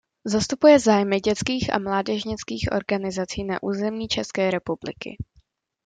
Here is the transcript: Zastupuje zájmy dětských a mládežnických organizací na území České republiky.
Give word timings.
Zastupuje 0.25 0.79
zájmy 0.79 1.19
dětských 1.19 1.73
a 1.73 1.79
mládežnických 1.79 2.67
organizací 2.71 3.43
na 3.43 3.63
území 3.63 4.07
České 4.07 4.51
republiky. 4.51 5.17